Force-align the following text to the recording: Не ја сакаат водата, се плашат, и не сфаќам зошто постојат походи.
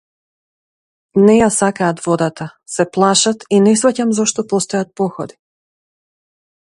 Не 1.25 1.35
ја 1.35 1.49
сакаат 1.57 2.01
водата, 2.05 2.47
се 2.77 2.87
плашат, 2.97 3.45
и 3.57 3.61
не 3.67 3.77
сфаќам 3.81 4.17
зошто 4.21 4.47
постојат 4.55 4.93
походи. 5.03 5.39